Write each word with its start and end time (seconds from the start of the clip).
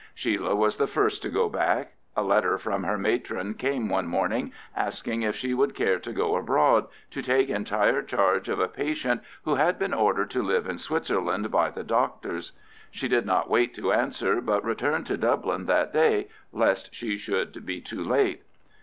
Sheila 0.15 0.55
was 0.55 0.77
the 0.77 0.87
first 0.87 1.21
to 1.21 1.29
go 1.29 1.47
back. 1.47 1.93
A 2.17 2.23
letter 2.23 2.57
from 2.57 2.85
her 2.85 2.97
matron 2.97 3.53
came 3.53 3.87
one 3.87 4.07
morning 4.07 4.51
asking 4.75 5.21
if 5.21 5.35
she 5.35 5.53
would 5.53 5.75
care 5.75 5.99
to 5.99 6.11
go 6.11 6.35
abroad, 6.37 6.87
to 7.11 7.21
take 7.21 7.49
entire 7.49 8.01
charge 8.01 8.49
of 8.49 8.59
a 8.59 8.67
patient 8.67 9.21
who 9.43 9.53
had 9.53 9.77
been 9.77 9.93
ordered 9.93 10.31
to 10.31 10.41
live 10.41 10.65
in 10.65 10.79
Switzerland 10.79 11.51
by 11.51 11.69
the 11.69 11.83
doctors. 11.83 12.51
She 12.89 13.07
did 13.07 13.27
not 13.27 13.47
wait 13.47 13.75
to 13.75 13.93
answer, 13.93 14.41
but 14.41 14.65
returned 14.65 15.05
to 15.05 15.17
Dublin 15.17 15.67
that 15.67 15.93
day, 15.93 16.29
lest 16.51 16.95
she 16.95 17.15
should 17.15 17.63
be 17.63 17.79
too 17.79 18.03
late. 18.03 18.41